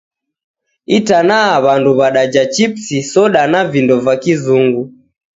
[0.97, 4.81] Itanaha w'andu w'adaja chipsi, soda na vindo va Kizungu.